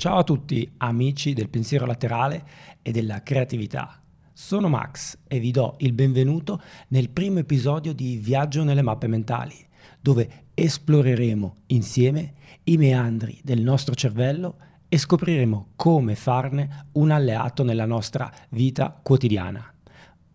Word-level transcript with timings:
Ciao 0.00 0.16
a 0.16 0.24
tutti 0.24 0.66
amici 0.78 1.34
del 1.34 1.50
pensiero 1.50 1.84
laterale 1.84 2.42
e 2.80 2.90
della 2.90 3.22
creatività. 3.22 4.00
Sono 4.32 4.70
Max 4.70 5.18
e 5.28 5.38
vi 5.38 5.50
do 5.50 5.74
il 5.80 5.92
benvenuto 5.92 6.58
nel 6.88 7.10
primo 7.10 7.40
episodio 7.40 7.92
di 7.92 8.16
Viaggio 8.16 8.64
nelle 8.64 8.80
mappe 8.80 9.08
mentali, 9.08 9.54
dove 10.00 10.46
esploreremo 10.54 11.56
insieme 11.66 12.32
i 12.64 12.78
meandri 12.78 13.40
del 13.44 13.60
nostro 13.60 13.94
cervello 13.94 14.56
e 14.88 14.96
scopriremo 14.96 15.72
come 15.76 16.14
farne 16.14 16.86
un 16.92 17.10
alleato 17.10 17.62
nella 17.62 17.84
nostra 17.84 18.32
vita 18.48 18.98
quotidiana. 19.02 19.70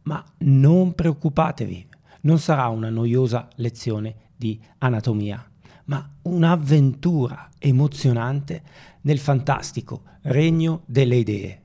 Ma 0.04 0.24
non 0.42 0.94
preoccupatevi, 0.94 1.88
non 2.22 2.38
sarà 2.38 2.68
una 2.68 2.92
noiosa 2.92 3.48
lezione 3.56 4.30
di 4.36 4.62
anatomia 4.78 5.44
ma 5.86 6.08
un'avventura 6.24 7.50
emozionante 7.60 8.62
nel 9.02 9.20
fantastico 9.20 10.04
regno 10.22 10.82
delle 10.86 11.16
idee. 11.16 11.60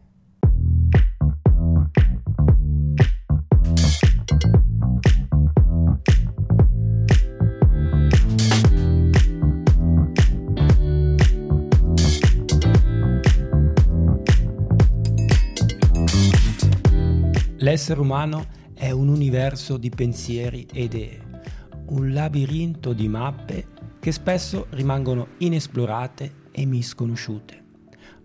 L'essere 17.63 18.01
umano 18.01 18.47
è 18.73 18.91
un 18.91 19.09
universo 19.09 19.77
di 19.77 19.91
pensieri 19.91 20.67
e 20.73 20.85
idee, 20.85 21.41
un 21.89 22.13
labirinto 22.13 22.95
di 22.95 23.07
mappe 23.07 23.67
che 24.01 24.13
spesso 24.13 24.67
rimangono 24.71 25.29
inesplorate 25.39 26.49
e 26.51 26.65
misconosciute. 26.65 27.65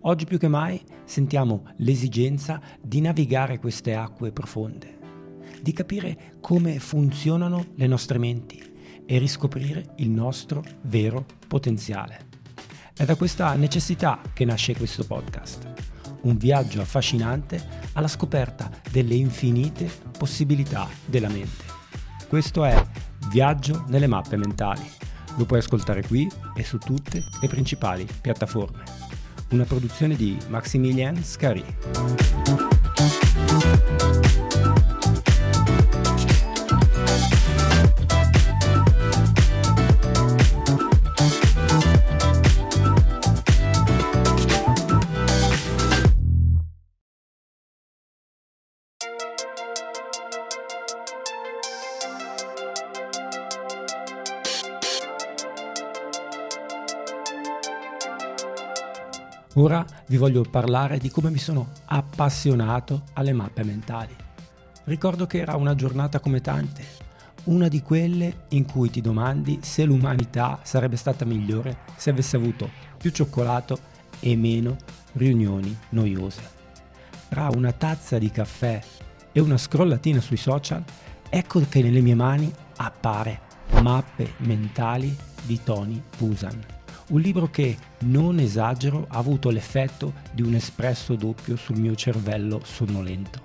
Oggi 0.00 0.24
più 0.24 0.38
che 0.38 0.48
mai 0.48 0.82
sentiamo 1.04 1.64
l'esigenza 1.76 2.60
di 2.80 3.00
navigare 3.00 3.58
queste 3.58 3.94
acque 3.94 4.32
profonde, 4.32 4.98
di 5.60 5.72
capire 5.72 6.34
come 6.40 6.78
funzionano 6.78 7.66
le 7.74 7.86
nostre 7.86 8.18
menti 8.18 8.62
e 9.04 9.18
riscoprire 9.18 9.94
il 9.96 10.08
nostro 10.08 10.64
vero 10.82 11.26
potenziale. 11.46 12.28
È 12.96 13.04
da 13.04 13.14
questa 13.14 13.54
necessità 13.54 14.20
che 14.32 14.44
nasce 14.44 14.74
questo 14.74 15.04
podcast, 15.04 15.72
un 16.22 16.36
viaggio 16.36 16.80
affascinante 16.80 17.62
alla 17.92 18.08
scoperta 18.08 18.70
delle 18.90 19.14
infinite 19.14 19.90
possibilità 20.16 20.88
della 21.04 21.28
mente. 21.28 21.64
Questo 22.28 22.64
è 22.64 22.82
Viaggio 23.28 23.84
nelle 23.88 24.06
mappe 24.06 24.36
mentali 24.36 25.05
lo 25.36 25.44
puoi 25.44 25.60
ascoltare 25.60 26.02
qui 26.02 26.28
e 26.54 26.64
su 26.64 26.78
tutte 26.78 27.22
le 27.40 27.48
principali 27.48 28.06
piattaforme. 28.20 28.82
Una 29.50 29.64
produzione 29.64 30.16
di 30.16 30.36
Maximilian 30.48 31.22
Scari. 31.22 31.64
Ora 59.58 59.84
vi 60.08 60.18
voglio 60.18 60.42
parlare 60.42 60.98
di 60.98 61.10
come 61.10 61.30
mi 61.30 61.38
sono 61.38 61.70
appassionato 61.86 63.04
alle 63.14 63.32
mappe 63.32 63.64
mentali. 63.64 64.14
Ricordo 64.84 65.26
che 65.26 65.38
era 65.38 65.56
una 65.56 65.74
giornata 65.74 66.20
come 66.20 66.42
tante, 66.42 66.84
una 67.44 67.66
di 67.68 67.80
quelle 67.80 68.44
in 68.50 68.66
cui 68.66 68.90
ti 68.90 69.00
domandi 69.00 69.60
se 69.62 69.84
l'umanità 69.84 70.58
sarebbe 70.62 70.96
stata 70.96 71.24
migliore 71.24 71.78
se 71.96 72.10
avesse 72.10 72.36
avuto 72.36 72.68
più 72.98 73.10
cioccolato 73.10 73.78
e 74.20 74.36
meno 74.36 74.76
riunioni 75.12 75.74
noiose. 75.90 76.42
Tra 77.30 77.48
una 77.48 77.72
tazza 77.72 78.18
di 78.18 78.30
caffè 78.30 78.78
e 79.32 79.40
una 79.40 79.56
scrollatina 79.56 80.20
sui 80.20 80.36
social, 80.36 80.84
ecco 81.30 81.64
che 81.66 81.82
nelle 81.82 82.02
mie 82.02 82.14
mani 82.14 82.52
appare 82.76 83.40
Mappe 83.80 84.34
mentali 84.38 85.16
di 85.44 85.60
Tony 85.62 86.00
Pusan 86.14 86.75
un 87.08 87.20
libro 87.20 87.48
che, 87.50 87.76
non 88.00 88.38
esagero, 88.40 89.06
ha 89.08 89.18
avuto 89.18 89.50
l'effetto 89.50 90.12
di 90.32 90.42
un 90.42 90.54
espresso 90.54 91.14
doppio 91.14 91.56
sul 91.56 91.78
mio 91.78 91.94
cervello 91.94 92.60
sonnolento. 92.64 93.40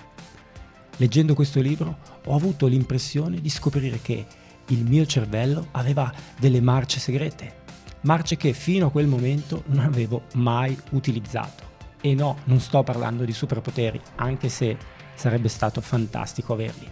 Leggendo 0.97 1.35
questo 1.35 1.61
libro 1.61 1.97
ho 2.25 2.35
avuto 2.35 2.67
l'impressione 2.67 3.39
di 3.39 3.49
scoprire 3.49 3.99
che 4.01 4.25
il 4.67 4.85
mio 4.85 5.05
cervello 5.05 5.67
aveva 5.71 6.11
delle 6.39 6.61
marce 6.61 6.99
segrete, 6.99 7.59
marce 8.01 8.37
che 8.37 8.53
fino 8.53 8.87
a 8.87 8.91
quel 8.91 9.07
momento 9.07 9.63
non 9.67 9.85
avevo 9.85 10.23
mai 10.33 10.75
utilizzato. 10.91 11.69
E 12.01 12.15
no, 12.15 12.37
non 12.45 12.59
sto 12.59 12.81
parlando 12.81 13.25
di 13.25 13.33
superpoteri, 13.33 13.99
anche 14.15 14.49
se 14.49 14.75
sarebbe 15.13 15.49
stato 15.49 15.81
fantastico 15.81 16.53
averli, 16.53 16.87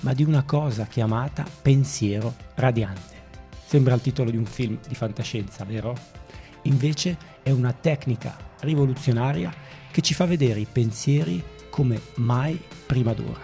ma 0.00 0.12
di 0.12 0.22
una 0.22 0.44
cosa 0.44 0.86
chiamata 0.86 1.44
pensiero 1.60 2.34
radiante. 2.54 3.13
Sembra 3.66 3.94
il 3.94 4.00
titolo 4.00 4.30
di 4.30 4.36
un 4.36 4.46
film 4.46 4.78
di 4.86 4.94
fantascienza, 4.94 5.64
vero? 5.64 5.96
Invece 6.62 7.16
è 7.42 7.50
una 7.50 7.72
tecnica 7.72 8.36
rivoluzionaria 8.60 9.52
che 9.90 10.00
ci 10.00 10.14
fa 10.14 10.26
vedere 10.26 10.60
i 10.60 10.66
pensieri 10.70 11.42
come 11.70 12.00
mai 12.16 12.60
prima 12.86 13.12
d'ora. 13.12 13.42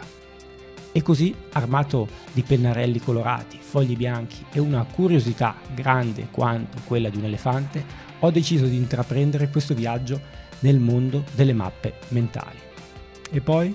E 0.93 1.03
così, 1.03 1.35
armato 1.53 2.09
di 2.33 2.43
pennarelli 2.43 3.01
colorati, 3.01 3.59
fogli 3.61 3.97
bianchi 3.97 4.45
e 4.53 4.59
una 4.59 4.85
curiosità 4.85 5.57
grande 5.73 6.29
quanto 6.31 6.79
quella 6.85 7.09
di 7.09 7.19
un 7.19 7.25
elefante, 7.25 7.85
ho 8.21 8.31
deciso 8.31 8.67
di 8.67 8.77
intraprendere 8.77 9.49
questo 9.51 9.75
viaggio 9.75 10.21
nel 10.61 10.81
mondo 10.81 11.25
delle 11.35 11.53
mappe 11.53 11.95
mentali. 12.09 12.59
E 13.31 13.41
poi? 13.41 13.75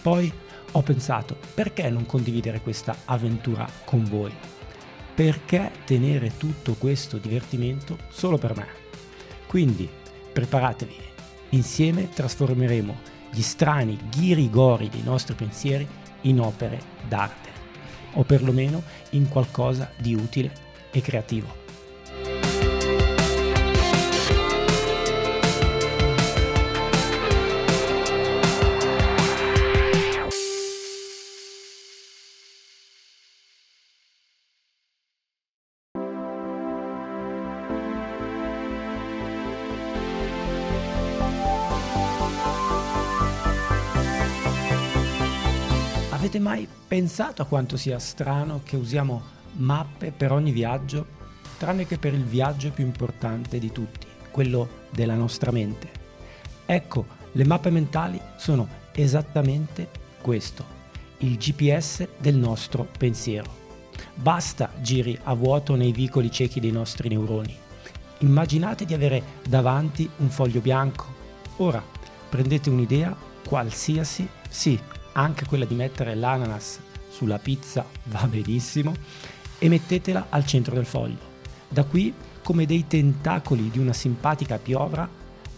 Poi 0.00 0.32
ho 0.72 0.82
pensato, 0.82 1.36
perché 1.54 1.88
non 1.90 2.06
condividere 2.06 2.60
questa 2.60 2.96
avventura 3.04 3.68
con 3.84 4.04
voi? 4.04 4.55
Perché 5.16 5.72
tenere 5.86 6.36
tutto 6.36 6.74
questo 6.74 7.16
divertimento 7.16 7.96
solo 8.10 8.36
per 8.36 8.54
me? 8.54 8.66
Quindi 9.46 9.88
preparatevi, 10.30 10.94
insieme 11.50 12.10
trasformeremo 12.10 12.94
gli 13.32 13.40
strani 13.40 13.98
ghirigori 14.10 14.90
dei 14.90 15.02
nostri 15.02 15.34
pensieri 15.34 15.88
in 16.22 16.38
opere 16.38 16.80
d'arte, 17.08 17.48
o 18.12 18.24
perlomeno 18.24 18.82
in 19.10 19.26
qualcosa 19.30 19.90
di 19.96 20.14
utile 20.14 20.52
e 20.90 21.00
creativo. 21.00 21.64
Avete 46.26 46.42
mai 46.42 46.66
pensato 46.88 47.40
a 47.40 47.44
quanto 47.44 47.76
sia 47.76 48.00
strano 48.00 48.60
che 48.64 48.74
usiamo 48.74 49.22
mappe 49.58 50.10
per 50.10 50.32
ogni 50.32 50.50
viaggio, 50.50 51.06
tranne 51.56 51.86
che 51.86 51.98
per 51.98 52.14
il 52.14 52.24
viaggio 52.24 52.72
più 52.72 52.84
importante 52.84 53.60
di 53.60 53.70
tutti, 53.70 54.08
quello 54.32 54.86
della 54.90 55.14
nostra 55.14 55.52
mente? 55.52 55.88
Ecco, 56.66 57.06
le 57.30 57.44
mappe 57.44 57.70
mentali 57.70 58.20
sono 58.38 58.66
esattamente 58.90 59.88
questo, 60.20 60.64
il 61.18 61.36
GPS 61.36 62.08
del 62.18 62.34
nostro 62.34 62.88
pensiero. 62.98 63.48
Basta 64.12 64.72
giri 64.80 65.16
a 65.22 65.32
vuoto 65.32 65.76
nei 65.76 65.92
vicoli 65.92 66.28
ciechi 66.32 66.58
dei 66.58 66.72
nostri 66.72 67.08
neuroni. 67.08 67.56
Immaginate 68.18 68.84
di 68.84 68.94
avere 68.94 69.22
davanti 69.48 70.10
un 70.16 70.28
foglio 70.28 70.58
bianco. 70.60 71.06
Ora 71.58 71.80
prendete 72.28 72.68
un'idea, 72.68 73.14
qualsiasi, 73.46 74.28
sì, 74.48 74.76
anche 75.16 75.46
quella 75.46 75.64
di 75.64 75.74
mettere 75.74 76.14
l'ananas 76.14 76.78
sulla 77.08 77.38
pizza 77.38 77.84
va 78.04 78.26
benissimo, 78.26 78.94
e 79.58 79.68
mettetela 79.68 80.26
al 80.28 80.44
centro 80.44 80.74
del 80.74 80.84
foglio. 80.84 81.34
Da 81.68 81.84
qui, 81.84 82.12
come 82.42 82.66
dei 82.66 82.86
tentacoli 82.86 83.70
di 83.70 83.78
una 83.78 83.94
simpatica 83.94 84.58
piovra, 84.58 85.08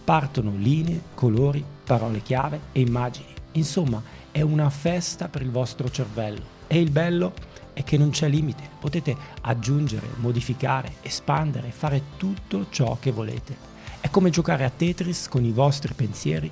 partono 0.05 0.53
linee, 0.57 1.03
colori, 1.15 1.65
parole 1.85 2.23
chiave 2.23 2.61
e 2.73 2.81
immagini. 2.81 3.35
Insomma, 3.53 4.01
è 4.31 4.41
una 4.41 4.71
festa 4.71 5.29
per 5.29 5.43
il 5.43 5.51
vostro 5.51 5.91
cervello. 5.91 6.57
E 6.69 6.81
il 6.81 6.91
bello 6.91 7.33
è 7.73 7.83
che 7.83 7.99
non 7.99 8.11
c'è 8.11 8.29
limite, 8.29 8.63
potete 8.79 9.17
aggiungere, 9.43 10.07
modificare, 10.17 10.95
espandere, 11.03 11.71
fare 11.71 12.03
tutto 12.17 12.67
ciò 12.71 12.97
che 13.01 13.11
volete. 13.11 13.57
È 14.01 14.09
come 14.11 14.31
giocare 14.31 14.65
a 14.65 14.71
Tetris 14.71 15.29
con 15.29 15.45
i 15.45 15.51
vostri 15.51 15.93
pensieri, 15.95 16.51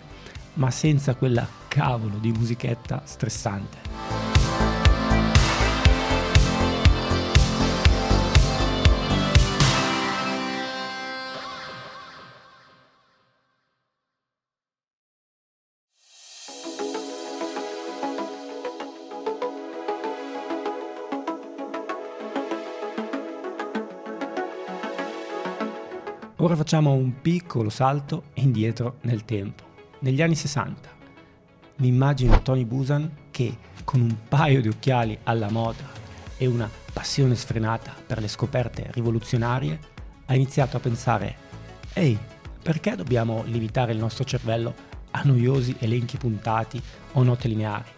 ma 0.56 0.70
senza 0.70 1.14
quella 1.14 1.47
cavolo 1.69 2.19
di 2.19 2.32
musichetta 2.32 3.03
stressante. 3.05 3.87
Ora 26.38 26.55
facciamo 26.55 26.93
un 26.93 27.23
piccolo 27.23 27.70
salto 27.70 28.25
indietro 28.35 28.99
nel 29.00 29.25
tempo. 29.25 29.75
Negli 29.98 30.20
anni 30.20 30.34
60 30.34 30.94
mi 31.76 31.88
immagino 31.88 32.43
Tony 32.43 32.64
Busan 32.64 33.10
che 33.31 33.56
con 33.84 34.00
un 34.00 34.14
paio 34.28 34.60
di 34.60 34.69
occhiali 34.69 35.19
alla 35.22 35.50
moda 35.50 35.84
e 36.37 36.46
una 36.46 36.70
passione 36.93 37.34
sfrenata 37.34 37.94
per 38.06 38.20
le 38.20 38.28
scoperte 38.28 38.90
rivoluzionarie 38.93 39.78
ha 40.26 40.34
iniziato 40.34 40.76
a 40.76 40.81
pensare 40.81 41.37
ehi, 41.94 42.19
perché 42.62 42.94
dobbiamo 42.94 43.43
limitare 43.44 43.93
il 43.93 43.98
nostro 43.98 44.25
cervello 44.25 44.75
a 45.12 45.22
noiosi 45.25 45.75
elenchi 45.78 46.19
puntati 46.19 46.81
o 47.12 47.22
note 47.22 47.48
lineari? 47.48 47.88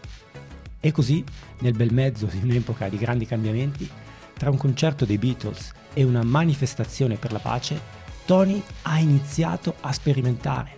E 0.78 0.92
così, 0.92 1.24
nel 1.60 1.74
bel 1.74 1.92
mezzo 1.92 2.26
di 2.26 2.38
un'epoca 2.40 2.88
di 2.88 2.96
grandi 2.96 3.26
cambiamenti, 3.26 3.90
tra 4.34 4.50
un 4.50 4.56
concerto 4.56 5.04
dei 5.04 5.18
Beatles 5.18 5.72
e 5.92 6.04
una 6.04 6.22
manifestazione 6.22 7.16
per 7.16 7.32
la 7.32 7.40
pace, 7.40 7.80
Tony 8.24 8.62
ha 8.82 8.98
iniziato 9.00 9.74
a 9.80 9.92
sperimentare. 9.92 10.77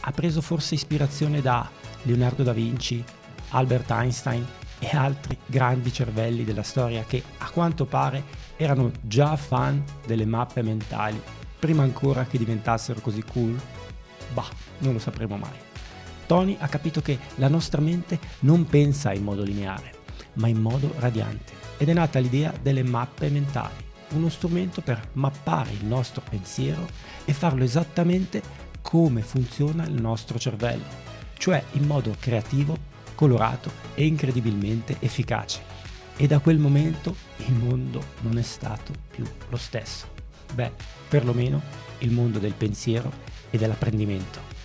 Ha 0.00 0.12
preso 0.12 0.40
forse 0.40 0.74
ispirazione 0.74 1.40
da 1.40 1.68
Leonardo 2.02 2.42
da 2.42 2.52
Vinci, 2.52 3.02
Albert 3.50 3.90
Einstein 3.90 4.46
e 4.78 4.96
altri 4.96 5.36
grandi 5.46 5.92
cervelli 5.92 6.44
della 6.44 6.62
storia 6.62 7.04
che 7.04 7.22
a 7.38 7.50
quanto 7.50 7.84
pare 7.84 8.22
erano 8.56 8.92
già 9.00 9.36
fan 9.36 9.82
delle 10.06 10.24
mappe 10.24 10.62
mentali 10.62 11.20
prima 11.58 11.82
ancora 11.82 12.24
che 12.24 12.38
diventassero 12.38 13.00
così 13.00 13.22
cool? 13.24 13.60
Bah, 14.32 14.48
non 14.78 14.92
lo 14.92 14.98
sapremo 14.98 15.36
mai. 15.36 15.66
Tony 16.26 16.56
ha 16.60 16.68
capito 16.68 17.00
che 17.00 17.18
la 17.36 17.48
nostra 17.48 17.80
mente 17.80 18.18
non 18.40 18.66
pensa 18.66 19.12
in 19.12 19.24
modo 19.24 19.42
lineare, 19.42 19.94
ma 20.34 20.46
in 20.46 20.60
modo 20.60 20.94
radiante 20.98 21.54
ed 21.78 21.88
è 21.88 21.92
nata 21.92 22.18
l'idea 22.18 22.52
delle 22.60 22.82
mappe 22.82 23.30
mentali 23.30 23.86
uno 24.10 24.28
strumento 24.28 24.80
per 24.80 25.10
mappare 25.14 25.70
il 25.72 25.84
nostro 25.84 26.22
pensiero 26.28 26.86
e 27.24 27.32
farlo 27.32 27.64
esattamente 27.64 28.42
come 28.82 29.22
funziona 29.22 29.84
il 29.86 30.00
nostro 30.00 30.38
cervello, 30.38 30.84
cioè 31.36 31.62
in 31.72 31.86
modo 31.86 32.14
creativo, 32.18 32.76
colorato 33.14 33.70
e 33.94 34.06
incredibilmente 34.06 34.96
efficace. 35.00 35.62
E 36.16 36.26
da 36.26 36.38
quel 36.40 36.58
momento 36.58 37.14
il 37.46 37.54
mondo 37.54 38.02
non 38.20 38.38
è 38.38 38.42
stato 38.42 38.92
più 39.10 39.24
lo 39.48 39.56
stesso. 39.56 40.06
Beh, 40.52 40.72
perlomeno 41.08 41.60
il 41.98 42.10
mondo 42.10 42.38
del 42.38 42.54
pensiero 42.54 43.12
e 43.50 43.58
dell'apprendimento. 43.58 44.57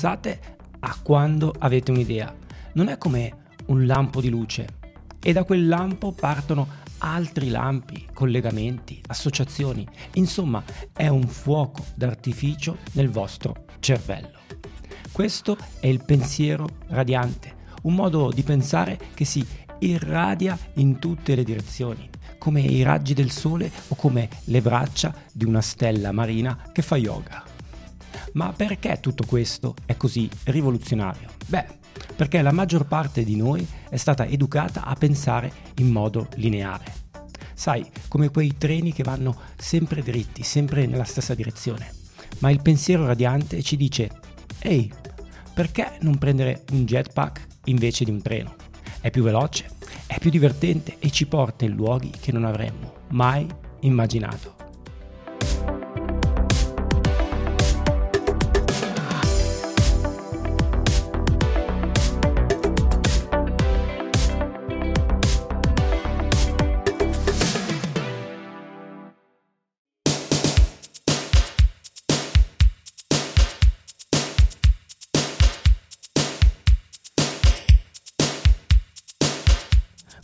Pensate 0.00 0.40
a 0.78 0.96
quando 1.02 1.54
avete 1.58 1.90
un'idea. 1.90 2.34
Non 2.72 2.88
è 2.88 2.96
come 2.96 3.48
un 3.66 3.84
lampo 3.84 4.22
di 4.22 4.30
luce 4.30 4.78
e 5.22 5.34
da 5.34 5.44
quel 5.44 5.68
lampo 5.68 6.12
partono 6.12 6.66
altri 7.00 7.50
lampi, 7.50 8.08
collegamenti, 8.10 9.02
associazioni. 9.08 9.86
Insomma, 10.14 10.64
è 10.94 11.08
un 11.08 11.26
fuoco 11.28 11.84
d'artificio 11.94 12.78
nel 12.92 13.10
vostro 13.10 13.66
cervello. 13.80 14.38
Questo 15.12 15.58
è 15.80 15.88
il 15.88 16.02
pensiero 16.02 16.66
radiante, 16.86 17.56
un 17.82 17.94
modo 17.94 18.30
di 18.30 18.42
pensare 18.42 18.98
che 19.12 19.26
si 19.26 19.46
irradia 19.80 20.58
in 20.76 20.98
tutte 20.98 21.34
le 21.34 21.44
direzioni, 21.44 22.08
come 22.38 22.62
i 22.62 22.82
raggi 22.82 23.12
del 23.12 23.30
sole 23.30 23.70
o 23.88 23.96
come 23.96 24.30
le 24.44 24.62
braccia 24.62 25.14
di 25.30 25.44
una 25.44 25.60
stella 25.60 26.10
marina 26.10 26.70
che 26.72 26.80
fa 26.80 26.96
yoga. 26.96 27.49
Ma 28.34 28.52
perché 28.52 28.98
tutto 29.00 29.24
questo 29.26 29.74
è 29.84 29.96
così 29.96 30.28
rivoluzionario? 30.44 31.28
Beh, 31.46 31.66
perché 32.14 32.42
la 32.42 32.52
maggior 32.52 32.86
parte 32.86 33.24
di 33.24 33.36
noi 33.36 33.66
è 33.88 33.96
stata 33.96 34.26
educata 34.26 34.84
a 34.84 34.94
pensare 34.94 35.52
in 35.76 35.90
modo 35.90 36.28
lineare. 36.36 37.08
Sai, 37.54 37.84
come 38.08 38.30
quei 38.30 38.56
treni 38.56 38.92
che 38.92 39.02
vanno 39.02 39.36
sempre 39.56 40.02
dritti, 40.02 40.42
sempre 40.42 40.86
nella 40.86 41.04
stessa 41.04 41.34
direzione. 41.34 41.92
Ma 42.38 42.50
il 42.50 42.62
pensiero 42.62 43.04
radiante 43.04 43.62
ci 43.62 43.76
dice, 43.76 44.10
ehi, 44.60 44.90
perché 45.52 45.98
non 46.00 46.16
prendere 46.16 46.64
un 46.72 46.86
jetpack 46.86 47.46
invece 47.64 48.04
di 48.04 48.10
un 48.10 48.22
treno? 48.22 48.54
È 49.00 49.10
più 49.10 49.22
veloce, 49.22 49.68
è 50.06 50.18
più 50.18 50.30
divertente 50.30 50.96
e 50.98 51.10
ci 51.10 51.26
porta 51.26 51.64
in 51.64 51.72
luoghi 51.72 52.10
che 52.10 52.32
non 52.32 52.44
avremmo 52.44 52.94
mai 53.08 53.46
immaginato. 53.80 54.59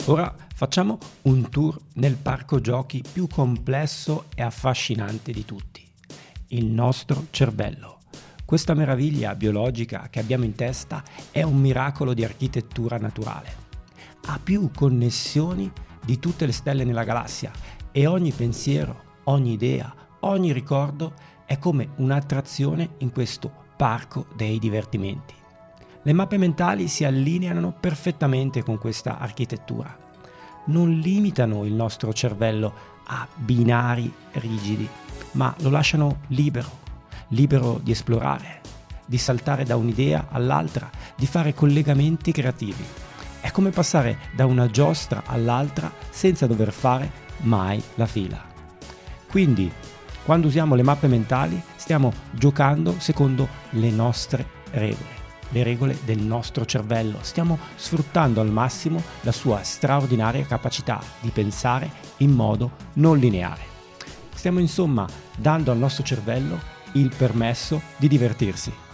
Ora 0.09 0.33
facciamo 0.55 0.97
un 1.23 1.49
tour 1.49 1.77
nel 1.95 2.15
parco 2.15 2.61
giochi 2.61 3.03
più 3.11 3.27
complesso 3.27 4.27
e 4.35 4.41
affascinante 4.41 5.33
di 5.33 5.43
tutti, 5.43 5.85
il 6.47 6.67
nostro 6.67 7.25
cervello. 7.29 7.99
Questa 8.45 8.73
meraviglia 8.73 9.35
biologica 9.35 10.07
che 10.09 10.21
abbiamo 10.21 10.45
in 10.45 10.55
testa 10.55 11.03
è 11.29 11.43
un 11.43 11.59
miracolo 11.59 12.13
di 12.13 12.23
architettura 12.23 12.97
naturale. 12.97 13.65
Ha 14.27 14.39
più 14.41 14.71
connessioni 14.71 15.69
di 16.05 16.19
tutte 16.19 16.45
le 16.45 16.53
stelle 16.53 16.85
nella 16.85 17.03
galassia 17.03 17.51
e 17.91 18.07
ogni 18.07 18.31
pensiero, 18.31 19.15
ogni 19.25 19.51
idea, 19.51 19.93
ogni 20.21 20.53
ricordo 20.53 21.15
è 21.45 21.59
come 21.59 21.89
un'attrazione 21.97 22.91
in 22.99 23.11
questo 23.11 23.51
parco 23.75 24.27
dei 24.37 24.57
divertimenti. 24.57 25.33
Le 26.07 26.13
mappe 26.13 26.37
mentali 26.37 26.87
si 26.87 27.03
allineano 27.03 27.73
perfettamente 27.77 28.63
con 28.63 28.77
questa 28.77 29.17
architettura. 29.19 29.93
Non 30.67 30.89
limitano 30.89 31.65
il 31.65 31.73
nostro 31.73 32.13
cervello 32.13 32.73
a 33.07 33.27
binari 33.35 34.09
rigidi, 34.31 34.87
ma 35.31 35.53
lo 35.59 35.69
lasciano 35.69 36.19
libero, 36.27 36.69
libero 37.31 37.81
di 37.83 37.91
esplorare, 37.91 38.61
di 39.05 39.17
saltare 39.17 39.65
da 39.65 39.75
un'idea 39.75 40.27
all'altra, 40.29 40.89
di 41.13 41.25
fare 41.25 41.53
collegamenti 41.53 42.31
creativi. 42.31 42.85
È 43.41 43.51
come 43.51 43.71
passare 43.71 44.17
da 44.33 44.45
una 44.45 44.67
giostra 44.67 45.23
all'altra 45.25 45.91
senza 46.09 46.47
dover 46.47 46.71
fare 46.71 47.11
mai 47.39 47.83
la 47.95 48.05
fila. 48.05 48.41
Quindi, 49.29 49.69
quando 50.23 50.47
usiamo 50.47 50.73
le 50.73 50.83
mappe 50.83 51.07
mentali, 51.07 51.61
stiamo 51.75 52.13
giocando 52.31 52.97
secondo 52.97 53.45
le 53.71 53.89
nostre 53.91 54.47
regole 54.71 55.16
le 55.49 55.63
regole 55.63 55.97
del 56.03 56.19
nostro 56.19 56.65
cervello, 56.65 57.17
stiamo 57.21 57.57
sfruttando 57.75 58.41
al 58.41 58.51
massimo 58.51 59.01
la 59.21 59.31
sua 59.31 59.63
straordinaria 59.63 60.45
capacità 60.45 61.01
di 61.21 61.29
pensare 61.29 61.89
in 62.17 62.31
modo 62.31 62.71
non 62.93 63.17
lineare. 63.17 63.61
Stiamo 64.33 64.59
insomma 64.59 65.07
dando 65.35 65.71
al 65.71 65.77
nostro 65.77 66.03
cervello 66.03 66.59
il 66.93 67.13
permesso 67.15 67.81
di 67.97 68.07
divertirsi. 68.07 68.85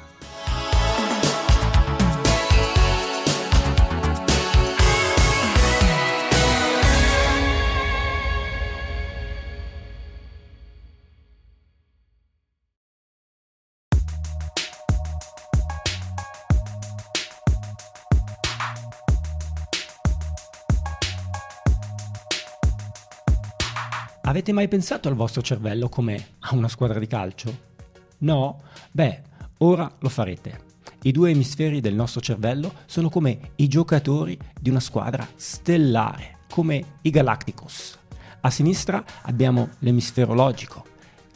Avete 24.26 24.54
mai 24.54 24.70
pensato 24.70 25.10
al 25.10 25.16
vostro 25.16 25.42
cervello 25.42 25.90
come 25.90 26.28
a 26.40 26.56
una 26.56 26.70
squadra 26.70 26.98
di 26.98 27.08
calcio? 27.08 27.72
No? 28.20 28.62
Beh, 28.90 29.22
ora 29.58 29.94
lo 30.00 30.08
farete. 30.08 30.62
I 31.02 31.12
due 31.12 31.32
emisferi 31.32 31.82
del 31.82 31.94
nostro 31.94 32.22
cervello 32.22 32.74
sono 32.86 33.10
come 33.10 33.52
i 33.58 33.68
giocatori 33.68 34.40
di 34.58 34.70
una 34.70 34.80
squadra 34.80 35.28
stellare, 35.36 36.38
come 36.50 37.00
i 37.02 37.10
Galacticos. 37.10 38.00
A 38.40 38.50
sinistra 38.50 39.04
abbiamo 39.24 39.72
l'emisfero 39.80 40.34
logico, 40.34 40.86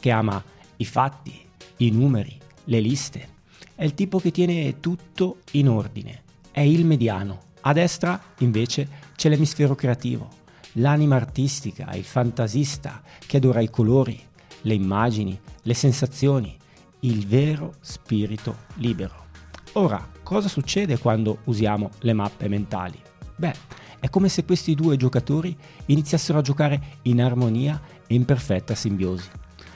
che 0.00 0.10
ama 0.10 0.42
i 0.76 0.84
fatti, 0.86 1.46
i 1.76 1.90
numeri, 1.90 2.38
le 2.64 2.80
liste. 2.80 3.28
È 3.74 3.84
il 3.84 3.92
tipo 3.92 4.18
che 4.18 4.30
tiene 4.30 4.80
tutto 4.80 5.40
in 5.52 5.68
ordine. 5.68 6.22
È 6.50 6.60
il 6.60 6.86
mediano. 6.86 7.40
A 7.60 7.74
destra, 7.74 8.18
invece, 8.38 8.88
c'è 9.14 9.28
l'emisfero 9.28 9.74
creativo, 9.74 10.37
l'anima 10.74 11.16
artistica, 11.16 11.92
il 11.94 12.04
fantasista 12.04 13.02
che 13.26 13.38
adora 13.38 13.60
i 13.60 13.70
colori, 13.70 14.20
le 14.62 14.74
immagini, 14.74 15.38
le 15.62 15.74
sensazioni, 15.74 16.56
il 17.00 17.26
vero 17.26 17.74
spirito 17.80 18.56
libero. 18.74 19.26
Ora, 19.74 20.06
cosa 20.22 20.48
succede 20.48 20.98
quando 20.98 21.38
usiamo 21.44 21.90
le 22.00 22.12
mappe 22.12 22.48
mentali? 22.48 23.00
Beh, 23.36 23.54
è 24.00 24.08
come 24.10 24.28
se 24.28 24.44
questi 24.44 24.74
due 24.74 24.96
giocatori 24.96 25.56
iniziassero 25.86 26.38
a 26.38 26.42
giocare 26.42 26.80
in 27.02 27.22
armonia 27.22 27.80
e 28.06 28.14
in 28.14 28.24
perfetta 28.24 28.74
simbiosi. 28.74 29.28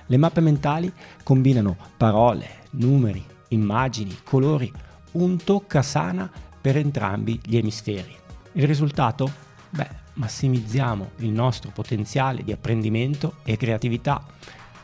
Le 0.07 0.17
mappe 0.17 0.41
mentali 0.41 0.93
combinano 1.23 1.77
parole, 1.97 2.65
numeri, 2.73 3.25
immagini, 3.49 4.17
colori, 4.25 4.73
un 5.13 5.37
tocca 5.43 5.83
sana 5.83 6.31
per 6.61 6.77
entrambi 6.77 7.41
gli 7.45 7.57
emisferi. 7.57 8.15
Il 8.53 8.67
risultato? 8.67 9.31
Beh, 9.71 10.02
massimizziamo 10.15 11.13
il 11.19 11.31
nostro 11.31 11.71
potenziale 11.71 12.43
di 12.43 12.53
apprendimento 12.53 13.37
e 13.45 13.57
creatività 13.57 14.25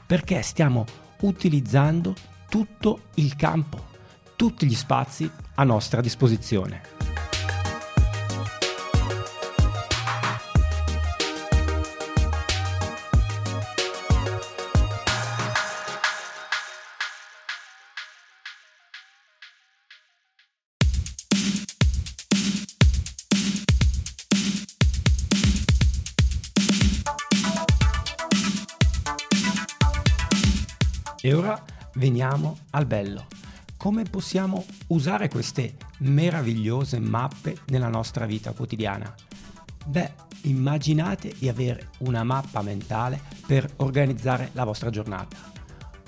perché 0.06 0.42
stiamo 0.42 0.84
utilizzando 1.20 2.14
tutto 2.48 3.02
il 3.14 3.36
campo 3.36 3.88
tutti 4.38 4.66
gli 4.66 4.74
spazi 4.76 5.28
a 5.56 5.64
nostra 5.64 6.00
disposizione. 6.00 7.27
Al 32.78 32.86
bello 32.86 33.26
come 33.76 34.02
possiamo 34.04 34.64
usare 34.88 35.28
queste 35.28 35.76
meravigliose 35.98 36.98
mappe 36.98 37.58
nella 37.66 37.88
nostra 37.88 38.26
vita 38.26 38.52
quotidiana? 38.52 39.14
Beh, 39.86 40.14
immaginate 40.42 41.32
di 41.38 41.48
avere 41.48 41.90
una 41.98 42.24
mappa 42.24 42.60
mentale 42.60 43.20
per 43.46 43.68
organizzare 43.76 44.50
la 44.52 44.64
vostra 44.64 44.90
giornata. 44.90 45.36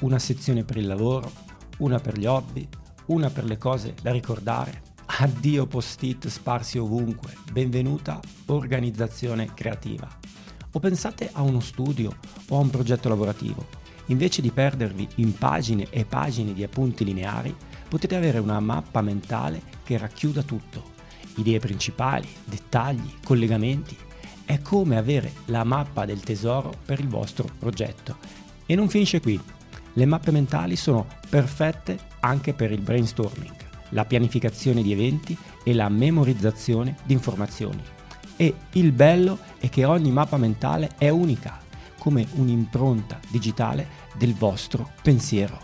Una 0.01 0.19
sezione 0.19 0.65
per 0.65 0.79
il 0.79 0.87
lavoro, 0.89 1.31
una 1.79 2.01
per 2.01 2.19
gli 2.19 2.27
hobby, 2.27 2.69
una 3.07 3.31
per 3.31 3.45
le 3.45 3.57
cose 3.57 3.95
da 4.03 4.11
ricordare. 4.11 4.83
Addio 5.07 5.67
post-it 5.67 6.27
sparsi 6.27 6.77
ovunque, 6.77 7.37
benvenuta 7.53 8.21
organizzazione 8.47 9.55
creativa. 9.55 10.09
O 10.73 10.81
pensate 10.81 11.31
a 11.33 11.43
uno 11.43 11.61
studio 11.61 12.17
o 12.49 12.57
a 12.57 12.61
un 12.61 12.71
progetto 12.71 13.09
lavorativo 13.09 13.80
Invece 14.11 14.43
di 14.43 14.51
perdervi 14.51 15.09
in 15.17 15.37
pagine 15.37 15.87
e 15.89 16.05
pagine 16.05 16.53
di 16.53 16.65
appunti 16.65 17.05
lineari, 17.05 17.55
potete 17.89 18.17
avere 18.17 18.39
una 18.39 18.59
mappa 18.59 19.03
mentale 19.03 19.63
che 19.85 19.99
racchiuda 19.99 20.43
tutto. 20.43 20.99
Idee 21.37 21.61
principali, 21.61 22.29
dettagli, 22.45 23.15
collegamenti. 23.25 23.97
È 24.45 24.61
come 24.63 24.97
avere 24.97 25.33
la 25.47 25.63
mappa 25.63 26.05
del 26.05 26.21
tesoro 26.21 26.75
per 26.85 26.99
il 26.99 27.07
vostro 27.07 27.49
progetto. 27.57 28.17
E 28.67 28.75
non 28.75 28.89
finisce 28.89 29.21
qui. 29.21 29.41
Le 29.93 30.05
mappe 30.05 30.33
mentali 30.33 30.75
sono 30.75 31.07
perfette 31.29 31.99
anche 32.21 32.53
per 32.53 32.73
il 32.73 32.81
brainstorming, 32.81 33.55
la 33.91 34.05
pianificazione 34.05 34.83
di 34.83 34.93
eventi 34.93 35.37
e 35.63 35.73
la 35.73 35.89
memorizzazione 35.89 36.97
di 37.05 37.13
informazioni. 37.13 37.83
E 38.37 38.55
il 38.73 38.91
bello 38.91 39.39
è 39.59 39.69
che 39.69 39.85
ogni 39.85 40.11
mappa 40.11 40.37
mentale 40.37 40.91
è 40.99 41.09
unica 41.11 41.59
come 42.01 42.27
un'impronta 42.33 43.21
digitale 43.29 44.00
del 44.19 44.35
vostro 44.35 44.91
pensiero. 45.03 45.59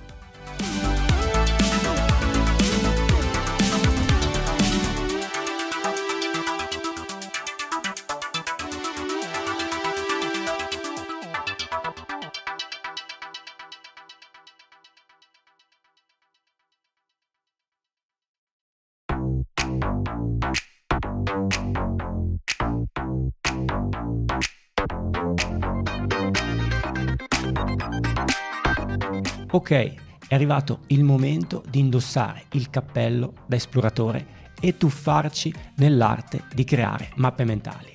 Ok, 29.67 29.95
è 30.29 30.35
arrivato 30.37 30.83
il 30.87 31.03
momento 31.03 31.65
di 31.69 31.81
indossare 31.81 32.45
il 32.53 32.71
cappello 32.71 33.33
da 33.47 33.57
esploratore 33.57 34.53
e 34.61 34.77
tuffarci 34.77 35.53
nell'arte 35.79 36.45
di 36.55 36.63
creare 36.63 37.11
mappe 37.17 37.45
mentali. 37.45 37.93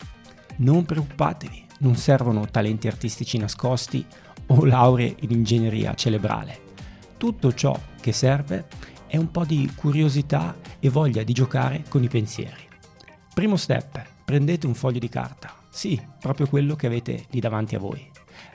Non 0.58 0.84
preoccupatevi, 0.84 1.66
non 1.80 1.96
servono 1.96 2.46
talenti 2.46 2.88
artistici 2.88 3.38
nascosti 3.38 4.06
o 4.48 4.66
lauree 4.66 5.16
in 5.22 5.32
ingegneria 5.32 5.94
cerebrale. 5.94 6.60
Tutto 7.16 7.54
ciò 7.54 7.80
che 8.02 8.12
serve 8.12 8.68
è 9.08 9.16
un 9.16 9.32
po' 9.32 9.46
di 9.46 9.72
curiosità 9.74 10.58
e 10.78 10.90
voglia 10.90 11.24
di 11.24 11.32
giocare 11.32 11.86
con 11.88 12.04
i 12.04 12.10
pensieri. 12.10 12.68
Primo 13.34 13.56
step, 13.56 14.26
prendete 14.26 14.68
un 14.68 14.74
foglio 14.74 15.00
di 15.00 15.08
carta, 15.08 15.56
sì, 15.70 15.98
proprio 16.20 16.48
quello 16.48 16.76
che 16.76 16.88
avete 16.88 17.28
lì 17.30 17.40
davanti 17.40 17.76
a 17.76 17.80
voi. 17.80 18.06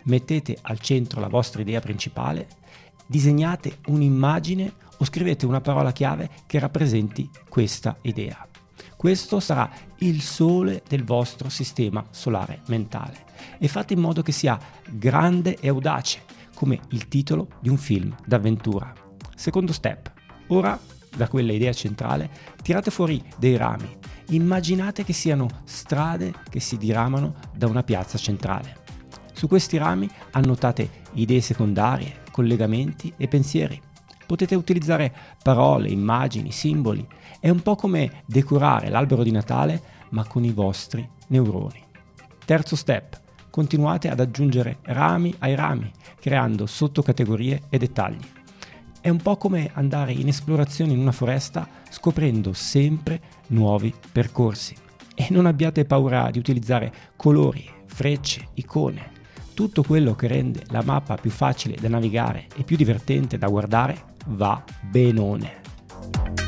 Mettete 0.04 0.58
al 0.60 0.80
centro 0.80 1.18
la 1.18 1.28
vostra 1.28 1.62
idea 1.62 1.80
principale 1.80 2.64
disegnate 3.06 3.78
un'immagine 3.86 4.72
o 4.98 5.04
scrivete 5.04 5.46
una 5.46 5.60
parola 5.60 5.92
chiave 5.92 6.30
che 6.46 6.58
rappresenti 6.58 7.28
questa 7.48 7.96
idea. 8.02 8.46
Questo 8.96 9.40
sarà 9.40 9.70
il 9.98 10.22
sole 10.22 10.82
del 10.88 11.04
vostro 11.04 11.48
sistema 11.48 12.04
solare 12.10 12.62
mentale 12.68 13.24
e 13.58 13.68
fate 13.68 13.92
in 13.92 14.00
modo 14.00 14.22
che 14.22 14.32
sia 14.32 14.58
grande 14.88 15.56
e 15.60 15.68
audace, 15.68 16.22
come 16.54 16.80
il 16.90 17.08
titolo 17.08 17.48
di 17.60 17.68
un 17.68 17.76
film 17.76 18.14
d'avventura. 18.24 18.92
Secondo 19.34 19.72
step. 19.72 20.10
Ora, 20.48 20.78
da 21.14 21.28
quella 21.28 21.52
idea 21.52 21.72
centrale, 21.72 22.30
tirate 22.62 22.90
fuori 22.90 23.22
dei 23.38 23.56
rami. 23.56 23.98
Immaginate 24.30 25.04
che 25.04 25.12
siano 25.12 25.48
strade 25.64 26.32
che 26.48 26.60
si 26.60 26.78
diramano 26.78 27.34
da 27.54 27.66
una 27.66 27.82
piazza 27.82 28.16
centrale. 28.18 28.84
Su 29.36 29.48
questi 29.48 29.76
rami 29.76 30.08
annotate 30.30 30.88
idee 31.12 31.42
secondarie, 31.42 32.22
collegamenti 32.32 33.12
e 33.18 33.28
pensieri. 33.28 33.78
Potete 34.24 34.54
utilizzare 34.54 35.14
parole, 35.42 35.90
immagini, 35.90 36.50
simboli. 36.50 37.06
È 37.38 37.50
un 37.50 37.60
po' 37.60 37.76
come 37.76 38.22
decorare 38.24 38.88
l'albero 38.88 39.22
di 39.22 39.30
Natale, 39.30 39.82
ma 40.08 40.24
con 40.24 40.42
i 40.42 40.52
vostri 40.52 41.06
neuroni. 41.26 41.84
Terzo 42.46 42.76
step. 42.76 43.20
Continuate 43.50 44.08
ad 44.08 44.20
aggiungere 44.20 44.78
rami 44.84 45.34
ai 45.40 45.54
rami, 45.54 45.92
creando 46.18 46.64
sottocategorie 46.64 47.64
e 47.68 47.76
dettagli. 47.76 48.26
È 49.02 49.10
un 49.10 49.18
po' 49.18 49.36
come 49.36 49.70
andare 49.74 50.12
in 50.12 50.28
esplorazione 50.28 50.94
in 50.94 50.98
una 50.98 51.12
foresta 51.12 51.68
scoprendo 51.90 52.54
sempre 52.54 53.20
nuovi 53.48 53.92
percorsi. 54.10 54.74
E 55.14 55.26
non 55.28 55.44
abbiate 55.44 55.84
paura 55.84 56.30
di 56.30 56.38
utilizzare 56.38 56.90
colori, 57.16 57.68
frecce, 57.84 58.48
icone, 58.54 59.12
tutto 59.56 59.82
quello 59.82 60.14
che 60.14 60.26
rende 60.26 60.64
la 60.68 60.82
mappa 60.84 61.14
più 61.14 61.30
facile 61.30 61.78
da 61.80 61.88
navigare 61.88 62.46
e 62.56 62.62
più 62.62 62.76
divertente 62.76 63.38
da 63.38 63.48
guardare 63.48 64.16
va 64.26 64.62
benone. 64.82 66.45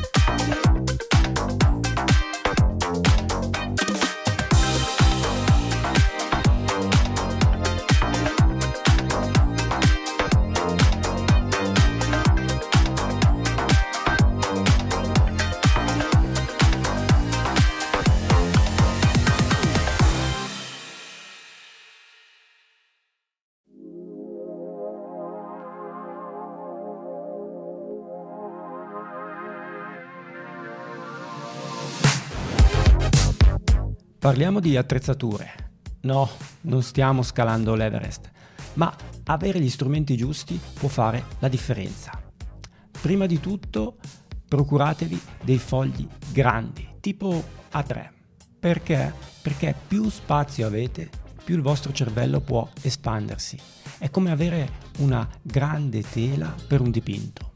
Parliamo 34.19 34.59
di 34.59 34.75
attrezzature. 34.75 35.71
No, 36.01 36.29
non 36.63 36.83
stiamo 36.83 37.21
scalando 37.21 37.73
l'Everest, 37.73 38.29
ma 38.73 38.93
avere 39.23 39.61
gli 39.61 39.69
strumenti 39.69 40.17
giusti 40.17 40.59
può 40.73 40.89
fare 40.89 41.23
la 41.39 41.47
differenza. 41.47 42.21
Prima 42.99 43.25
di 43.27 43.39
tutto, 43.39 43.95
procuratevi 44.45 45.21
dei 45.41 45.57
fogli 45.57 46.05
grandi, 46.33 46.85
tipo 46.99 47.41
A3. 47.71 48.09
Perché? 48.59 49.13
Perché 49.41 49.73
più 49.87 50.09
spazio 50.09 50.67
avete, 50.67 51.09
più 51.41 51.55
il 51.55 51.61
vostro 51.61 51.93
cervello 51.93 52.41
può 52.41 52.67
espandersi. 52.81 53.57
È 53.99 54.09
come 54.09 54.31
avere 54.31 54.69
una 54.97 55.25
grande 55.41 56.01
tela 56.01 56.53
per 56.67 56.81
un 56.81 56.91
dipinto. 56.91 57.53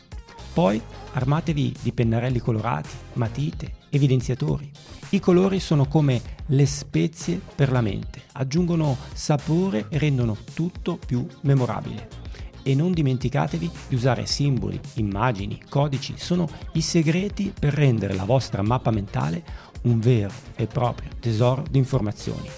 Poi 0.54 0.82
armatevi 1.12 1.76
di 1.82 1.92
pennarelli 1.92 2.40
colorati, 2.40 2.90
matite, 3.16 3.82
evidenziatori. 3.94 4.70
I 5.10 5.20
colori 5.20 5.60
sono 5.60 5.86
come 5.86 6.22
le 6.48 6.66
spezie 6.66 7.40
per 7.56 7.72
la 7.72 7.82
mente, 7.82 8.24
aggiungono 8.34 8.98
sapore 9.14 9.86
e 9.90 10.00
rendono 10.00 10.36
tutto 10.54 10.98
più 10.98 11.26
memorabile. 11.42 12.22
E 12.64 12.74
non 12.74 12.92
dimenticatevi 12.92 13.70
di 13.90 13.96
usare 13.96 14.26
simboli, 14.26 14.80
immagini, 14.96 15.62
codici, 15.70 16.16
sono 16.18 16.50
i 16.74 16.82
segreti 16.82 17.54
per 17.58 17.74
rendere 17.74 18.16
la 18.16 18.26
vostra 18.26 18.64
mappa 18.64 18.90
mentale 18.90 19.44
un 19.84 20.00
vero 20.00 20.34
e 20.56 20.66
proprio 20.66 21.10
tesoro 21.20 21.64
di 21.70 21.78
informazioni. 21.78 22.50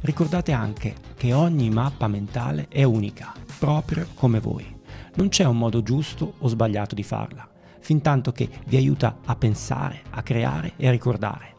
Ricordate 0.00 0.52
anche 0.52 0.94
che 1.16 1.32
ogni 1.32 1.70
mappa 1.70 2.08
mentale 2.08 2.66
è 2.68 2.82
unica, 2.84 3.34
proprio 3.58 4.06
come 4.14 4.40
voi. 4.40 4.76
Non 5.14 5.28
c'è 5.28 5.44
un 5.44 5.58
modo 5.58 5.82
giusto 5.82 6.34
o 6.38 6.48
sbagliato 6.48 6.94
di 6.94 7.02
farla, 7.02 7.48
fin 7.88 8.02
tanto 8.02 8.32
che 8.32 8.50
vi 8.66 8.76
aiuta 8.76 9.20
a 9.24 9.34
pensare, 9.34 10.02
a 10.10 10.22
creare 10.22 10.74
e 10.76 10.88
a 10.88 10.90
ricordare. 10.90 11.54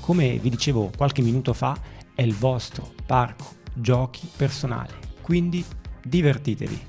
Come 0.00 0.36
vi 0.38 0.50
dicevo 0.50 0.90
qualche 0.96 1.22
minuto 1.22 1.52
fa, 1.52 1.78
è 2.16 2.22
il 2.22 2.34
vostro 2.34 2.94
parco 3.06 3.44
giochi 3.74 4.28
personale, 4.36 4.94
quindi 5.22 5.64
divertitevi. 6.02 6.87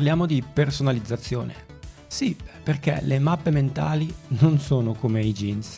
Parliamo 0.00 0.24
di 0.24 0.42
personalizzazione. 0.42 1.54
Sì, 2.06 2.34
perché 2.62 3.00
le 3.02 3.18
mappe 3.18 3.50
mentali 3.50 4.10
non 4.28 4.58
sono 4.58 4.94
come 4.94 5.20
i 5.20 5.34
jeans. 5.34 5.76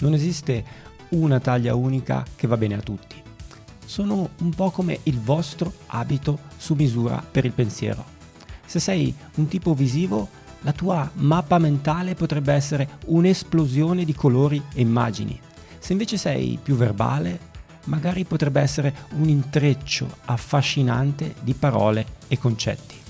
Non 0.00 0.12
esiste 0.12 0.62
una 1.08 1.40
taglia 1.40 1.74
unica 1.74 2.26
che 2.36 2.46
va 2.46 2.58
bene 2.58 2.74
a 2.74 2.82
tutti. 2.82 3.16
Sono 3.82 4.28
un 4.40 4.50
po' 4.50 4.70
come 4.70 5.00
il 5.04 5.18
vostro 5.18 5.72
abito 5.86 6.40
su 6.58 6.74
misura 6.74 7.24
per 7.30 7.46
il 7.46 7.52
pensiero. 7.52 8.04
Se 8.66 8.80
sei 8.80 9.14
un 9.36 9.48
tipo 9.48 9.72
visivo, 9.72 10.28
la 10.60 10.72
tua 10.72 11.10
mappa 11.14 11.56
mentale 11.56 12.14
potrebbe 12.14 12.52
essere 12.52 12.98
un'esplosione 13.06 14.04
di 14.04 14.12
colori 14.12 14.62
e 14.74 14.82
immagini. 14.82 15.40
Se 15.78 15.92
invece 15.92 16.18
sei 16.18 16.58
più 16.62 16.74
verbale, 16.74 17.52
magari 17.84 18.24
potrebbe 18.24 18.60
essere 18.60 18.94
un 19.12 19.30
intreccio 19.30 20.06
affascinante 20.26 21.36
di 21.40 21.54
parole 21.54 22.04
e 22.28 22.36
concetti. 22.36 23.03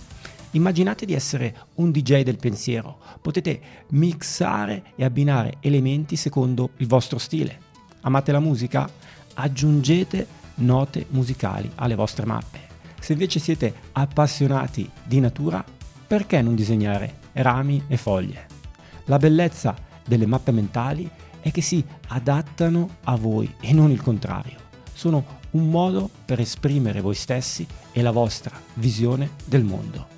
Immaginate 0.55 1.05
di 1.05 1.15
essere 1.15 1.67
un 1.75 1.91
DJ 1.91 2.23
del 2.23 2.37
pensiero, 2.37 2.99
potete 3.21 3.61
mixare 3.91 4.93
e 4.95 5.05
abbinare 5.05 5.57
elementi 5.59 6.15
secondo 6.15 6.71
il 6.77 6.87
vostro 6.87 7.19
stile. 7.19 7.59
Amate 8.03 8.31
la 8.31 8.39
musica? 8.39 8.89
Aggiungete 9.35 10.27
note 10.57 11.07
musicali 11.11 11.69
alle 11.75 11.97
vostre 11.97 12.25
mappe. 12.25 12.61
Se 13.01 13.15
invece 13.15 13.41
siete 13.41 13.75
appassionati 13.93 14.89
di 15.03 15.19
natura, 15.19 15.65
perché 16.07 16.41
non 16.41 16.55
disegnare 16.55 17.19
rami 17.33 17.83
e 17.89 17.97
foglie? 17.97 18.47
La 19.07 19.17
bellezza 19.17 19.75
delle 20.07 20.27
mappe 20.27 20.53
mentali 20.53 21.11
è 21.41 21.51
che 21.51 21.63
si 21.63 21.85
adattano 22.09 22.99
a 23.05 23.17
voi 23.17 23.53
e 23.61 23.73
non 23.73 23.91
il 23.91 24.01
contrario. 24.01 24.59
Sono 24.93 25.43
un 25.51 25.69
modo 25.69 26.09
per 26.25 26.39
esprimere 26.39 27.01
voi 27.01 27.15
stessi 27.17 27.67
e 27.91 28.03
la 28.03 28.13
vostra 28.13 28.57
visione 28.75 29.31
del 29.45 29.65
mondo. 29.65 30.14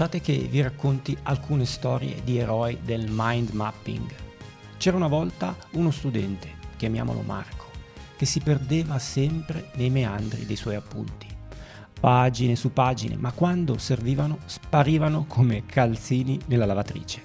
Lasciate 0.00 0.22
che 0.22 0.48
vi 0.50 0.62
racconti 0.62 1.14
alcune 1.24 1.66
storie 1.66 2.22
di 2.24 2.38
eroi 2.38 2.78
del 2.82 3.04
mind 3.10 3.50
mapping. 3.50 4.10
C'era 4.78 4.96
una 4.96 5.08
volta 5.08 5.54
uno 5.72 5.90
studente, 5.90 6.54
chiamiamolo 6.78 7.20
Marco, 7.20 7.66
che 8.16 8.24
si 8.24 8.40
perdeva 8.40 8.98
sempre 8.98 9.70
nei 9.74 9.90
meandri 9.90 10.46
dei 10.46 10.56
suoi 10.56 10.76
appunti. 10.76 11.26
Pagine 12.00 12.56
su 12.56 12.72
pagine, 12.72 13.16
ma 13.16 13.32
quando 13.32 13.76
servivano 13.76 14.38
sparivano 14.46 15.26
come 15.28 15.66
calzini 15.66 16.40
nella 16.46 16.64
lavatrice. 16.64 17.20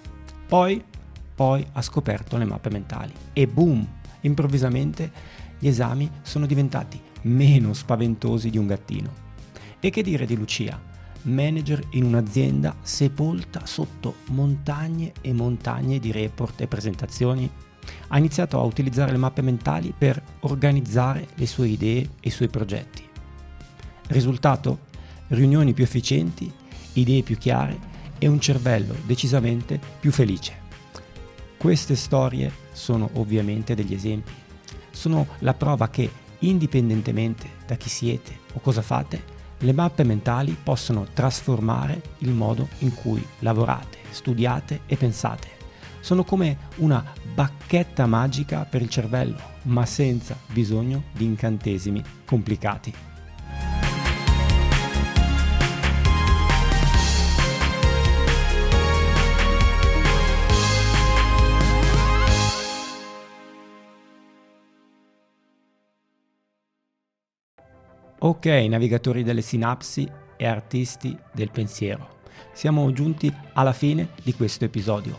Poi, 0.46 0.84
poi 1.34 1.66
ha 1.72 1.82
scoperto 1.82 2.36
le 2.36 2.44
mappe 2.44 2.70
mentali 2.72 3.14
e 3.32 3.48
boom, 3.48 3.88
improvvisamente 4.20 5.10
gli 5.58 5.70
esami 5.70 6.12
sono 6.24 6.46
diventati 6.46 7.00
meno 7.22 7.72
spaventosi 7.72 8.50
di 8.50 8.58
un 8.58 8.68
gattino. 8.68 9.14
E 9.80 9.90
che 9.90 10.04
dire 10.04 10.26
di 10.26 10.36
Lucia? 10.36 10.85
Manager 11.26 11.82
in 11.92 12.04
un'azienda 12.04 12.76
sepolta 12.82 13.66
sotto 13.66 14.16
montagne 14.30 15.14
e 15.22 15.34
montagne 15.34 16.00
di 16.00 16.12
report 16.12 16.62
e 16.62 16.68
presentazioni, 16.68 17.50
ha 18.08 18.18
iniziato 18.18 18.60
a 18.60 18.64
utilizzare 18.64 19.12
le 19.12 19.18
mappe 19.18 19.42
mentali 19.42 19.94
per 19.96 20.22
organizzare 20.42 21.28
le 21.36 21.46
sue 21.46 21.68
idee 21.68 22.02
e 22.20 22.28
i 22.28 22.32
suoi 22.32 22.48
progetti. 22.48 23.08
Risultato? 24.08 24.94
Riunioni 25.28 25.74
più 25.74 25.84
efficienti, 25.84 26.52
idee 26.94 27.24
più 27.24 27.38
chiare 27.38 27.94
e 28.20 28.28
un 28.28 28.40
cervello 28.40 28.96
decisamente 29.06 29.80
più 30.00 30.12
felice. 30.12 30.64
Queste 31.58 31.96
storie 31.96 32.52
sono 32.72 33.10
ovviamente 33.14 33.74
degli 33.74 33.94
esempi. 33.94 34.32
Sono 34.92 35.28
la 35.40 35.54
prova 35.54 35.90
che, 35.90 36.10
indipendentemente 36.40 37.50
da 37.66 37.76
chi 37.76 37.90
siete 37.90 38.38
o 38.54 38.60
cosa 38.60 38.82
fate, 38.82 39.34
le 39.66 39.74
mappe 39.74 40.04
mentali 40.04 40.56
possono 40.62 41.08
trasformare 41.12 42.00
il 42.20 42.30
modo 42.30 42.68
in 42.80 42.94
cui 42.94 43.26
lavorate, 43.40 43.98
studiate 44.12 44.82
e 44.86 44.96
pensate. 44.96 45.48
Sono 46.02 46.24
come 46.24 46.58
una 46.78 47.04
bacchetta 47.34 48.06
magica 48.06 48.64
per 48.66 48.84
il 48.84 48.90
cervello, 48.90 49.38
ma 49.64 49.84
senza 49.88 50.38
bisogno 50.52 51.06
di 51.14 51.26
incantesimi 51.26 52.04
complicati. 52.26 52.94
Ok, 68.26 68.48
navigatori 68.48 69.22
delle 69.22 69.44
sinapsi 69.44 70.10
e 70.36 70.48
artisti 70.48 71.16
del 71.32 71.52
pensiero. 71.52 72.22
Siamo 72.54 72.92
giunti 72.92 73.32
alla 73.54 73.72
fine 73.72 74.10
di 74.24 74.34
questo 74.34 74.66
episodio, 74.66 75.16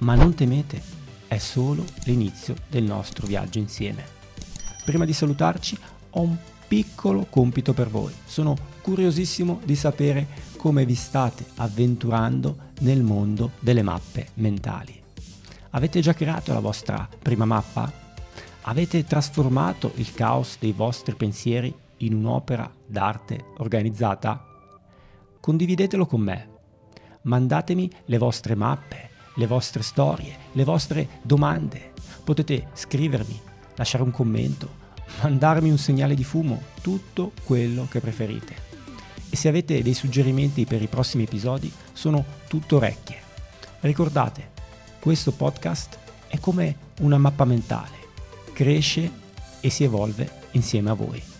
ma 0.00 0.14
non 0.14 0.34
temete, 0.34 0.82
è 1.26 1.38
solo 1.38 1.86
l'inizio 2.04 2.54
del 2.68 2.82
nostro 2.82 3.26
viaggio 3.26 3.56
insieme. 3.56 4.04
Prima 4.84 5.06
di 5.06 5.14
salutarci 5.14 5.78
ho 6.10 6.20
un 6.20 6.36
piccolo 6.68 7.26
compito 7.30 7.72
per 7.72 7.88
voi. 7.88 8.12
Sono 8.26 8.54
curiosissimo 8.82 9.60
di 9.64 9.74
sapere 9.74 10.26
come 10.58 10.84
vi 10.84 10.94
state 10.94 11.46
avventurando 11.56 12.72
nel 12.80 13.02
mondo 13.02 13.52
delle 13.58 13.82
mappe 13.82 14.28
mentali. 14.34 15.02
Avete 15.70 16.00
già 16.00 16.12
creato 16.12 16.52
la 16.52 16.60
vostra 16.60 17.08
prima 17.22 17.46
mappa? 17.46 17.90
Avete 18.66 19.02
trasformato 19.06 19.92
il 19.94 20.12
caos 20.12 20.58
dei 20.60 20.72
vostri 20.72 21.14
pensieri 21.14 21.74
in 22.06 22.14
un'opera 22.14 22.70
d'arte 22.86 23.52
organizzata? 23.58 24.46
Condividetelo 25.40 26.06
con 26.06 26.20
me. 26.20 26.48
Mandatemi 27.22 27.90
le 28.06 28.18
vostre 28.18 28.54
mappe, 28.54 29.10
le 29.36 29.46
vostre 29.46 29.82
storie, 29.82 30.36
le 30.52 30.64
vostre 30.64 31.08
domande. 31.22 31.92
Potete 32.22 32.68
scrivermi, 32.72 33.40
lasciare 33.76 34.02
un 34.02 34.10
commento, 34.10 34.82
mandarmi 35.22 35.70
un 35.70 35.78
segnale 35.78 36.14
di 36.14 36.24
fumo, 36.24 36.60
tutto 36.80 37.32
quello 37.44 37.86
che 37.90 38.00
preferite. 38.00 38.72
E 39.30 39.36
se 39.36 39.48
avete 39.48 39.82
dei 39.82 39.94
suggerimenti 39.94 40.64
per 40.64 40.80
i 40.80 40.86
prossimi 40.86 41.24
episodi, 41.24 41.72
sono 41.92 42.24
tutto 42.48 42.76
orecchie. 42.76 43.18
Ricordate, 43.80 44.50
questo 45.00 45.32
podcast 45.32 45.98
è 46.28 46.38
come 46.38 46.76
una 47.00 47.18
mappa 47.18 47.44
mentale, 47.44 47.96
cresce 48.52 49.10
e 49.60 49.70
si 49.70 49.84
evolve 49.84 50.42
insieme 50.52 50.90
a 50.90 50.94
voi. 50.94 51.33